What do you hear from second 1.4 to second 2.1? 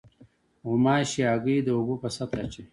د اوبو په